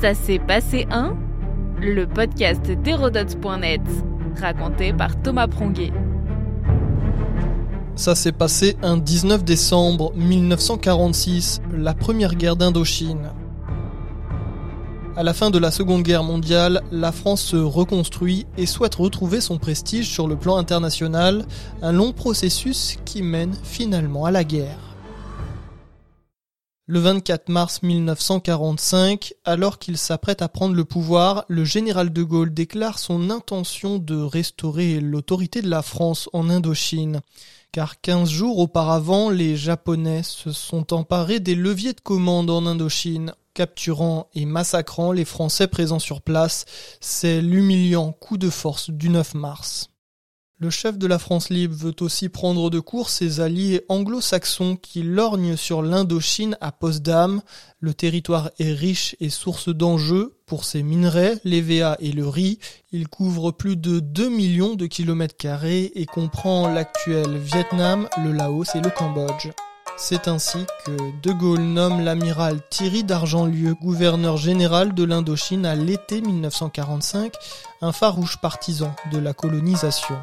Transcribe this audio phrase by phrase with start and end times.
[0.00, 1.16] Ça s'est passé un
[1.80, 3.80] Le podcast d'Hérodote.net,
[4.40, 5.92] raconté par Thomas Pronguet.
[7.96, 13.32] Ça s'est passé un 19 décembre 1946, la première guerre d'Indochine.
[15.16, 19.40] À la fin de la Seconde Guerre mondiale, la France se reconstruit et souhaite retrouver
[19.40, 21.44] son prestige sur le plan international,
[21.82, 24.87] un long processus qui mène finalement à la guerre.
[26.90, 32.54] Le 24 mars 1945, alors qu'il s'apprête à prendre le pouvoir, le général de Gaulle
[32.54, 37.20] déclare son intention de restaurer l'autorité de la France en Indochine.
[37.72, 43.34] Car 15 jours auparavant, les Japonais se sont emparés des leviers de commande en Indochine,
[43.52, 46.64] capturant et massacrant les Français présents sur place.
[47.02, 49.90] C'est l'humiliant coup de force du 9 mars.
[50.60, 55.04] Le chef de la France libre veut aussi prendre de court ses alliés anglo-saxons qui
[55.04, 57.42] lorgnent sur l'Indochine à Potsdam.
[57.78, 62.58] Le territoire est riche et source d'enjeux pour ses minerais, l'EVA et le riz.
[62.90, 68.74] Il couvre plus de 2 millions de kilomètres carrés et comprend l'actuel Vietnam, le Laos
[68.74, 69.50] et le Cambodge.
[69.96, 76.20] C'est ainsi que De Gaulle nomme l'amiral Thierry d'Argentlieu gouverneur général de l'Indochine à l'été
[76.20, 77.32] 1945,
[77.80, 80.16] un farouche partisan de la colonisation.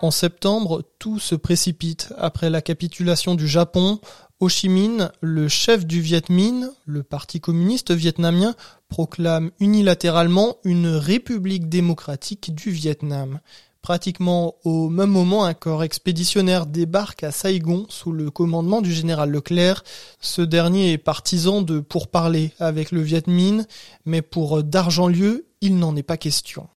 [0.00, 2.12] En septembre, tout se précipite.
[2.18, 3.98] Après la capitulation du Japon,
[4.38, 8.54] Ho Chi Minh, le chef du Viet Minh, le parti communiste vietnamien,
[8.88, 13.40] proclame unilatéralement une république démocratique du Vietnam.
[13.82, 19.30] Pratiquement au même moment, un corps expéditionnaire débarque à Saigon sous le commandement du général
[19.30, 19.82] Leclerc.
[20.20, 23.66] Ce dernier est partisan de pourparler avec le Viet Minh,
[24.04, 26.68] mais pour d'Argentlieu, il n'en est pas question.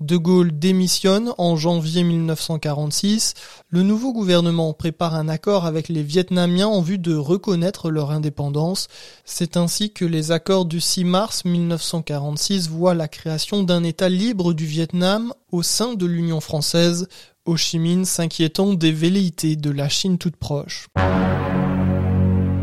[0.00, 3.34] De Gaulle démissionne en janvier 1946.
[3.68, 8.88] Le nouveau gouvernement prépare un accord avec les Vietnamiens en vue de reconnaître leur indépendance.
[9.24, 14.54] C'est ainsi que les accords du 6 mars 1946 voient la création d'un État libre
[14.54, 17.06] du Vietnam au sein de l'Union française,
[17.44, 20.86] Ho Chi Minh s'inquiétant des velléités de la Chine toute proche.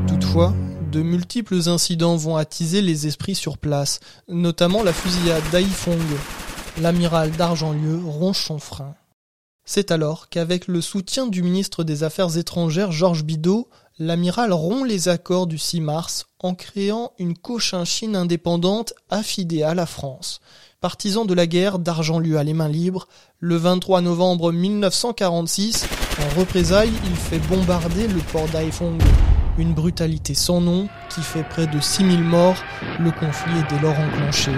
[0.07, 0.53] Toutefois,
[0.91, 5.99] de multiples incidents vont attiser les esprits sur place, notamment la fusillade d'Aïfong,
[6.79, 8.95] l'amiral d'Argentlieu ronge son frein.
[9.65, 13.67] C'est alors qu'avec le soutien du ministre des Affaires étrangères Georges Bidault,
[13.99, 19.85] l'amiral rompt les accords du 6 mars en créant une Cochinchine indépendante affidée à la
[19.85, 20.39] France.
[20.81, 23.07] Partisan de la guerre, d'Argentlieu à les mains libres,
[23.39, 25.85] le 23 novembre 1946,
[26.19, 29.01] en représailles, il fait bombarder le port d'Aifong.
[29.57, 32.63] Une brutalité sans nom qui fait près de 6000 morts,
[32.99, 34.51] le conflit est dès lors enclenché.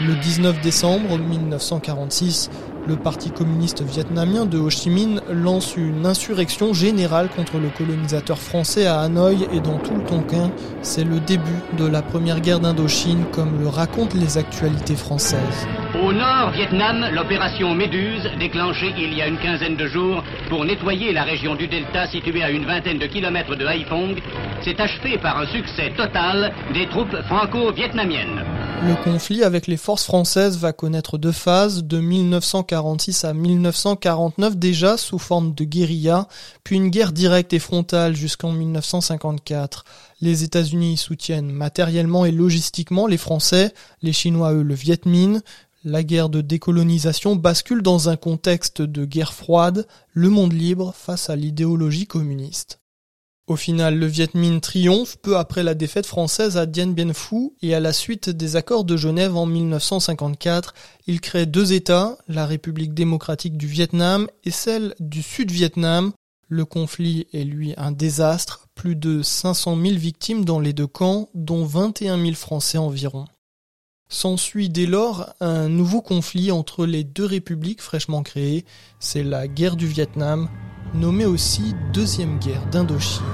[0.00, 2.50] Le 19 décembre 1946,
[2.86, 8.38] le Parti communiste vietnamien de Ho Chi Minh lance une insurrection générale contre le colonisateur
[8.38, 10.50] français à Hanoï et dans tout le Tonkin.
[10.82, 15.66] C'est le début de la première guerre d'Indochine comme le racontent les actualités françaises.
[15.94, 21.12] Au nord Vietnam, l'opération Méduse, déclenchée il y a une quinzaine de jours pour nettoyer
[21.12, 24.20] la région du delta située à une vingtaine de kilomètres de Haiphong,
[24.64, 28.44] s'est achevée par un succès total des troupes franco-vietnamiennes.
[28.86, 34.98] Le conflit avec les forces françaises va connaître deux phases, de 1946 à 1949 déjà
[34.98, 36.28] sous forme de guérilla,
[36.64, 39.86] puis une guerre directe et frontale jusqu'en 1954.
[40.20, 45.40] Les États-Unis soutiennent matériellement et logistiquement les Français, les Chinois eux le Viet Minh.
[45.84, 51.30] La guerre de décolonisation bascule dans un contexte de guerre froide, le monde libre face
[51.30, 52.80] à l'idéologie communiste.
[53.46, 57.50] Au final, le Viet Minh triomphe peu après la défaite française à Dien Bien Phu
[57.60, 60.72] et à la suite des accords de Genève en 1954,
[61.06, 66.12] il crée deux États, la République démocratique du Vietnam et celle du Sud-Vietnam.
[66.48, 71.28] Le conflit est lui un désastre, plus de 500 000 victimes dans les deux camps,
[71.34, 73.26] dont 21 000 Français environ.
[74.08, 78.64] S'ensuit dès lors un nouveau conflit entre les deux républiques fraîchement créées,
[78.98, 80.48] c'est la guerre du Vietnam,
[80.94, 83.24] nommée aussi Deuxième guerre d'Indochine.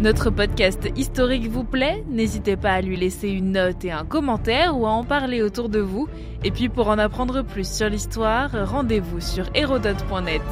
[0.00, 2.02] Notre podcast historique vous plaît?
[2.08, 5.68] N'hésitez pas à lui laisser une note et un commentaire ou à en parler autour
[5.68, 6.08] de vous.
[6.42, 10.42] Et puis pour en apprendre plus sur l'histoire, rendez-vous sur hérodote.net.